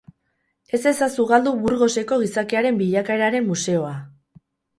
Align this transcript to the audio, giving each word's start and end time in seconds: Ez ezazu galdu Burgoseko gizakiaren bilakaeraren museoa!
Ez 0.77 0.79
ezazu 0.91 1.25
galdu 1.31 1.53
Burgoseko 1.65 2.17
gizakiaren 2.25 2.81
bilakaeraren 2.81 3.47
museoa! 3.53 3.95